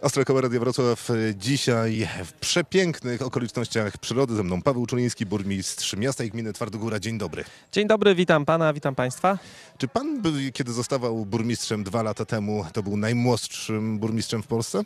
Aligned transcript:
Ostrokowa 0.00 0.40
Radio 0.40 0.60
Wrocław 0.60 1.10
e, 1.10 1.14
dzisiaj 1.36 2.08
w 2.24 2.32
przepięknych 2.32 3.22
okolicznościach 3.22 3.98
przyrody. 3.98 4.34
Ze 4.34 4.42
mną 4.42 4.62
Paweł 4.62 4.86
Czuliński, 4.86 5.26
burmistrz 5.26 5.96
miasta 5.96 6.24
i 6.24 6.30
gminy 6.30 6.52
Twardogóra. 6.52 7.00
Dzień 7.00 7.18
dobry. 7.18 7.44
Dzień 7.72 7.86
dobry, 7.86 8.14
witam 8.14 8.44
pana, 8.44 8.72
witam 8.72 8.94
państwa. 8.94 9.38
Czy 9.78 9.88
pan, 9.88 10.22
kiedy 10.52 10.72
zostawał 10.72 11.26
burmistrzem 11.26 11.84
dwa 11.84 12.02
lata 12.02 12.24
temu, 12.24 12.64
to 12.72 12.82
był 12.82 12.96
najmłodszym 12.96 13.98
burmistrzem 13.98 14.42
w 14.42 14.46
Polsce? 14.46 14.82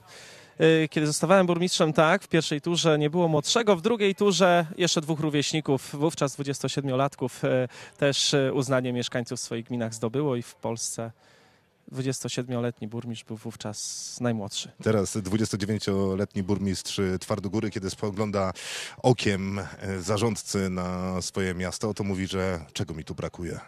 Y, 0.60 0.88
Kiedy 0.88 1.06
zostawałem 1.06 1.46
burmistrzem, 1.46 1.92
tak, 1.92 2.22
w 2.22 2.29
pierwszej 2.29 2.60
turze 2.60 2.98
nie 2.98 3.10
było 3.10 3.29
młodszego, 3.29 3.76
w 3.76 3.82
drugiej 3.82 4.14
turze 4.14 4.66
jeszcze 4.76 5.00
dwóch 5.00 5.20
rówieśników, 5.20 5.96
wówczas 5.96 6.38
27-latków, 6.38 7.44
y, 7.44 7.68
też 7.98 8.34
uznanie 8.52 8.92
mieszkańców 8.92 9.38
w 9.38 9.42
swoich 9.42 9.64
gminach 9.64 9.94
zdobyło 9.94 10.36
i 10.36 10.42
w 10.42 10.54
Polsce 10.54 11.10
27-letni 11.93 12.88
burmistrz 12.88 13.24
był 13.24 13.36
wówczas 13.36 13.79
najmłodszy. 14.20 14.72
Teraz 14.82 15.16
29-letni 15.16 16.42
burmistrz 16.42 17.01
Twardogóry, 17.20 17.70
kiedy 17.70 17.91
spogląda 17.91 18.52
okiem 19.02 19.59
e, 19.59 19.66
zarządcy 20.01 20.70
na 20.70 21.23
swoje 21.23 21.55
miasto, 21.55 21.95
to 21.95 22.05
mówi, 22.05 22.27
że 22.27 22.60
czego 22.73 22.95
mi 22.95 23.05
tu 23.05 23.15
brakuje. 23.15 23.60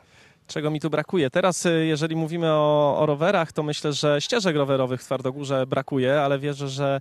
Czego 0.47 0.71
mi 0.71 0.80
tu 0.80 0.91
brakuje? 0.91 1.30
Teraz, 1.30 1.66
y, 1.66 1.87
jeżeli 1.87 2.16
mówimy 2.16 2.53
o, 2.53 2.97
o 2.98 3.07
rowerach, 3.07 3.53
to 3.53 3.62
myślę, 3.62 3.93
że 3.93 4.21
ścieżek 4.21 4.57
rowerowych 4.57 5.01
w 5.01 5.05
Twardogórze 5.05 5.67
brakuje, 5.67 6.20
ale 6.20 6.39
wierzę, 6.39 6.69
że 6.69 7.01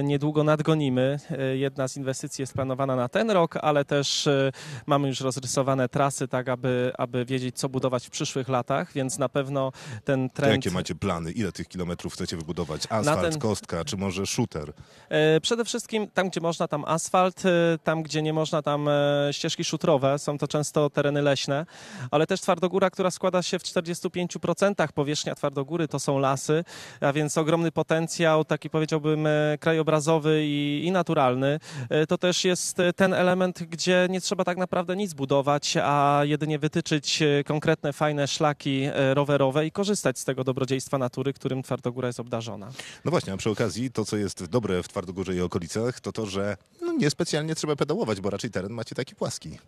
y, 0.00 0.02
niedługo 0.04 0.44
nadgonimy. 0.44 1.18
Y, 1.52 1.56
Jedna 1.58 1.88
z 1.88 1.96
inwestycji 1.96 2.42
jest 2.42 2.54
planowana 2.54 2.96
na 2.96 3.08
ten 3.08 3.30
rok, 3.30 3.56
ale 3.56 3.84
też 3.84 4.28
mamy 4.86 5.08
już 5.08 5.20
rozrysowane 5.20 5.88
trasy, 5.88 6.28
tak 6.28 6.48
aby, 6.48 6.92
aby 6.98 7.24
wiedzieć, 7.24 7.58
co 7.58 7.68
budować 7.68 8.06
w 8.06 8.10
przyszłych 8.10 8.48
latach, 8.48 8.92
więc 8.92 9.18
na 9.18 9.28
pewno 9.28 9.72
ten 10.04 10.30
To 10.30 10.36
trend... 10.36 10.64
jakie 10.64 10.74
macie 10.74 10.94
plany? 10.94 11.32
Ile 11.32 11.52
tych 11.52 11.68
kilometrów 11.68 12.12
chcecie 12.14 12.36
wybudować? 12.36 12.82
Asfalt, 12.90 13.20
ten- 13.30 13.40
kostka, 13.40 13.84
czy 13.84 13.96
może 13.96 14.26
shooter? 14.26 14.72
Przede 15.42 15.64
wszystkim 15.64 16.08
tam, 16.10 16.28
gdzie 16.28 16.40
można, 16.40 16.68
tam 16.68 16.84
asfalt, 16.84 17.42
tam, 17.84 18.02
gdzie 18.02 18.22
nie 18.22 18.32
można, 18.32 18.62
tam 18.62 18.88
ścieżki 19.32 19.64
szutrowe. 19.64 20.18
Są 20.18 20.38
to 20.38 20.48
często 20.48 20.90
tereny 20.90 21.22
leśne, 21.22 21.66
ale 22.10 22.26
też 22.26 22.40
Twardogóra, 22.56 22.90
która 22.90 23.10
składa 23.10 23.42
się 23.42 23.58
w 23.58 23.62
45% 23.62 24.88
powierzchnia 24.94 25.34
Twardogóry, 25.34 25.88
to 25.88 26.00
są 26.00 26.18
lasy, 26.18 26.64
a 27.00 27.12
więc 27.12 27.38
ogromny 27.38 27.72
potencjał, 27.72 28.44
taki 28.44 28.70
powiedziałbym 28.70 29.26
e, 29.26 29.58
krajobrazowy 29.60 30.46
i, 30.46 30.82
i 30.84 30.92
naturalny. 30.92 31.58
E, 31.90 32.06
To 32.06 32.18
też 32.18 32.44
jest 32.44 32.80
e, 32.80 32.92
ten 32.92 33.14
element, 33.14 33.62
gdzie 33.62 34.06
nie 34.10 34.20
trzeba 34.20 34.44
tak 34.44 34.58
naprawdę 34.58 34.96
nic 34.96 35.14
budować, 35.14 35.76
a 35.82 36.20
jedynie 36.22 36.58
wytyczyć 36.58 37.22
konkretne, 37.46 37.92
fajne 37.92 38.28
szlaki 38.28 38.88
rowerowe 39.14 39.66
i 39.66 39.70
korzystać 39.70 40.18
z 40.18 40.24
tego 40.24 40.44
dobrodziejstwa 40.44 40.98
natury, 40.98 41.32
którym 41.32 41.62
Twardogóra 41.62 42.06
jest 42.06 42.20
obdarzona. 42.20 42.70
No 43.04 43.10
właśnie, 43.10 43.32
a 43.32 43.36
przy 43.36 43.50
okazji 43.50 43.90
to, 43.90 44.04
co 44.04 44.16
jest 44.16 44.44
dobre 44.44 44.82
w 44.82 44.88
Twardogórze 44.88 45.34
i 45.34 45.40
okolicach, 45.40 46.00
to 46.00 46.12
to, 46.12 46.26
że 46.26 46.56
niespecjalnie 46.98 47.54
trzeba 47.54 47.76
pedałować, 47.76 48.20
bo 48.20 48.30
raczej 48.30 48.50
teren 48.50 48.72
macie 48.72 48.94
taki 48.94 49.14
płaski. 49.14 49.58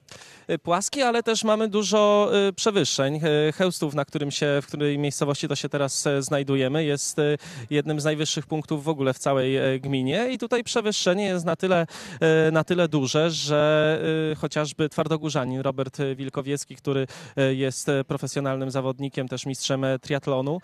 Y, 0.50 0.58
płaski, 0.58 1.02
ale 1.02 1.22
też 1.22 1.44
mamy 1.44 1.68
dużo 1.68 2.30
y, 2.48 2.52
przewyższeń. 2.52 3.20
Y, 3.48 3.52
Chełstów, 3.52 3.94
na 3.94 4.04
którym 4.04 4.30
się, 4.30 4.46
w 4.62 4.66
której 4.66 4.98
miejscowości 4.98 5.48
to 5.48 5.56
się 5.56 5.68
teraz 5.68 6.06
e, 6.06 6.22
znajdujemy, 6.22 6.84
jest 6.84 7.16
jednym 7.70 8.00
z 8.00 8.04
najwyższych 8.04 8.46
punktów 8.46 8.84
w 8.84 8.88
ogóle 8.88 9.14
w 9.14 9.18
całej 9.18 9.56
e, 9.56 9.80
gminie 9.80 10.28
i 10.30 10.38
tutaj 10.38 10.64
przewyższenie 10.64 11.24
jest 11.24 11.44
na 11.44 11.56
tyle, 11.56 11.86
e, 12.20 12.50
na 12.50 12.64
tyle 12.64 12.88
duże, 12.88 13.30
że 13.30 13.58
chociażby 14.38 14.88
twardogórzanin 14.88 15.60
Robert 15.60 15.98
Wilkowiecki, 16.16 16.76
który 16.76 17.06
jest 17.50 17.90
profesjonalnym 18.06 18.70
zawodnikiem, 18.70 19.28
też 19.28 19.46
mistrzem 19.46 19.86
triatlonu, 20.00 20.60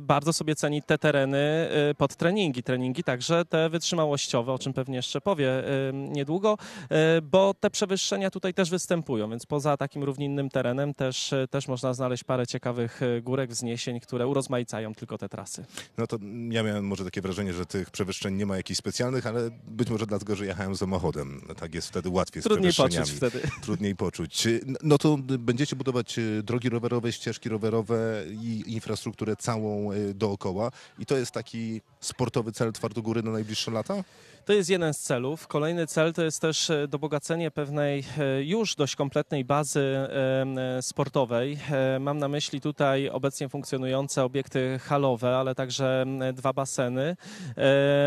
bardzo 0.00 0.32
sobie 0.32 0.54
ceni 0.54 0.82
te 0.82 0.98
tereny 0.98 1.68
pod 1.98 2.16
treningi. 2.16 2.62
Treningi 2.62 3.04
także 3.04 3.44
te 3.44 3.70
wytrzymałościowe, 3.70 4.52
o 4.52 4.58
czym 4.58 4.72
pewnie 4.72 4.96
jeszcze 4.96 5.20
powie 5.20 5.49
niedługo, 5.92 6.58
e, 6.88 7.22
bo 7.22 7.54
te 7.54 7.70
przewyższenia 7.70 8.30
tutaj 8.30 8.54
też 8.54 8.70
występują, 8.70 9.30
więc 9.30 9.46
poza 9.46 9.76
takim 9.76 10.04
równinnym 10.04 10.50
terenem 10.50 10.94
też, 10.94 11.32
e, 11.32 11.48
też 11.48 11.68
można 11.68 11.94
znaleźć 11.94 12.24
parę 12.24 12.46
ciekawych 12.46 13.02
e, 13.02 13.22
górek, 13.22 13.50
wzniesień, 13.50 14.00
które 14.00 14.26
urozmaicają 14.26 14.94
tylko 14.94 15.18
te 15.18 15.28
trasy. 15.28 15.64
No 15.98 16.06
to 16.06 16.18
ja 16.50 16.62
miałem 16.62 16.86
może 16.86 17.04
takie 17.04 17.20
wrażenie, 17.20 17.52
że 17.52 17.66
tych 17.66 17.90
przewyższeń 17.90 18.34
nie 18.34 18.46
ma 18.46 18.56
jakichś 18.56 18.78
specjalnych, 18.78 19.26
ale 19.26 19.50
być 19.68 19.90
może 19.90 20.06
dlatego, 20.06 20.36
że 20.36 20.46
jechałem 20.46 20.76
samochodem. 20.76 21.40
Tak 21.56 21.74
jest 21.74 21.88
wtedy 21.88 22.08
łatwiej 22.08 22.42
Trudniej 22.42 22.72
poczuć 22.72 23.10
wtedy. 23.10 23.40
Trudniej 23.62 23.96
poczuć. 23.96 24.48
No 24.82 24.98
to 24.98 25.16
będziecie 25.18 25.76
budować 25.76 26.16
drogi 26.42 26.68
rowerowe, 26.68 27.12
ścieżki 27.12 27.48
rowerowe 27.48 28.24
i 28.42 28.62
infrastrukturę 28.66 29.36
całą 29.36 29.90
dookoła. 30.14 30.70
I 30.98 31.06
to 31.06 31.16
jest 31.16 31.32
taki 31.32 31.80
sportowy 32.00 32.52
cel 32.52 32.72
Twardogóry 32.72 33.22
na 33.22 33.30
najbliższe 33.30 33.70
lata? 33.70 34.04
To 34.44 34.52
jest 34.52 34.70
jeden 34.70 34.94
z 34.94 34.98
celów. 34.98 35.46
Kolejny 35.46 35.86
cel 35.86 36.12
to 36.12 36.22
jest 36.22 36.40
też 36.40 36.70
e, 36.70 36.88
dobogacenie 36.88 37.50
pewnej 37.50 38.04
e, 38.18 38.44
już 38.44 38.74
dość 38.74 38.96
kompletnej 38.96 39.44
bazy 39.44 39.80
e, 39.80 40.82
sportowej. 40.82 41.58
Mam 42.00 42.18
na 42.18 42.28
myśli 42.28 42.60
tutaj 42.60 43.08
obecnie 43.08 43.48
funkcjonujące 43.48 44.24
obiekty 44.24 44.78
halowe, 44.82 45.36
ale 45.36 45.54
także 45.54 46.06
dwa 46.34 46.52
baseny 46.52 47.16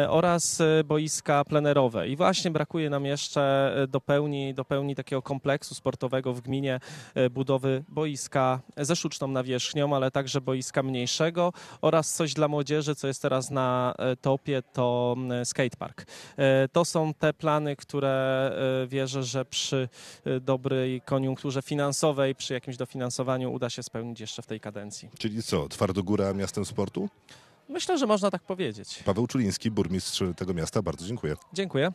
oraz 0.09 0.61
boiska 0.85 1.43
plenerowe. 1.45 2.07
I 2.07 2.15
właśnie 2.15 2.51
brakuje 2.51 2.89
nam 2.89 3.05
jeszcze 3.05 3.73
do 3.87 4.01
pełni, 4.01 4.53
do 4.53 4.65
pełni 4.65 4.95
takiego 4.95 5.21
kompleksu 5.21 5.75
sportowego 5.75 6.33
w 6.33 6.41
gminie 6.41 6.79
budowy 7.31 7.83
boiska 7.89 8.59
ze 8.77 8.95
sztuczną 8.95 9.27
nawierzchnią, 9.27 9.95
ale 9.95 10.11
także 10.11 10.41
boiska 10.41 10.83
mniejszego 10.83 11.53
oraz 11.81 12.13
coś 12.13 12.33
dla 12.33 12.47
młodzieży, 12.47 12.95
co 12.95 13.07
jest 13.07 13.21
teraz 13.21 13.51
na 13.51 13.82
e, 13.91 14.15
topie, 14.15 14.61
to 14.73 15.15
m, 15.17 15.45
skatepark. 15.45 16.05
E, 16.37 16.67
To 16.67 16.85
są 16.85 17.13
te 17.13 17.33
plany, 17.33 17.75
które 17.75 18.09
e, 18.83 18.87
wierzę, 18.87 19.23
że 19.23 19.45
przy 19.45 19.89
e, 20.25 20.39
dobrej 20.39 21.01
koniunkturze 21.01 21.61
finansowej, 21.61 22.35
przy 22.35 22.53
jakimś 22.53 22.77
dofinansowaniu 22.77 23.53
uda 23.53 23.69
się 23.69 23.83
spełnić 23.83 24.19
jeszcze 24.19 24.41
w 24.41 24.45
tej 24.45 24.59
kadencji. 24.59 25.09
Czyli 25.19 25.43
co, 25.43 25.67
Twardogóra 25.69 26.33
miastem 26.33 26.65
sportu? 26.65 27.09
Myślę, 27.69 27.97
że 27.97 28.07
można 28.07 28.31
tak 28.31 28.43
powiedzieć. 28.43 29.03
Paweł 29.05 29.27
Czuliński, 29.27 29.71
burmistrz 29.71 30.23
tego 30.35 30.53
miasta. 30.53 30.81
Bardzo 30.81 31.05
dziękuję. 31.07 31.35
Dziękuję. 31.53 31.93